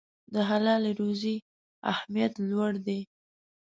د 0.33 0.35
حلالې 0.49 0.91
روزي 0.99 1.35
اهمیت 1.91 2.33
لوړ 2.49 2.71
دی. 2.87 2.99